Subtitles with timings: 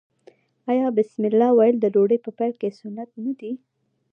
[0.71, 3.51] آیا بسم الله ویل د ډوډۍ په پیل کې سنت نه دي؟